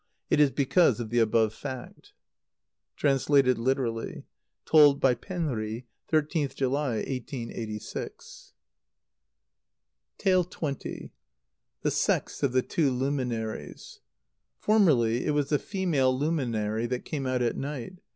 It 0.31 0.39
is 0.39 0.49
because 0.49 0.99
of 0.99 1.11
the 1.11 1.19
above 1.19 1.53
fact. 1.53 2.13
(Translated 2.97 3.59
literally. 3.59 4.25
Told 4.65 4.99
by 4.99 5.13
Penri, 5.13 5.85
13th 6.11 6.55
July, 6.55 6.95
1886.) 7.05 8.53
xx. 10.17 11.09
The 11.83 11.91
Sex 11.91 12.41
of 12.41 12.51
the 12.51 12.63
Two 12.63 12.89
Luminaries. 12.89 13.99
Formerly 14.57 15.27
it 15.27 15.35
was 15.35 15.49
the 15.49 15.59
female 15.59 16.17
luminary 16.17 16.87
that 16.87 17.05
came 17.05 17.27
out 17.27 17.43
at 17.43 17.55
night. 17.55 17.99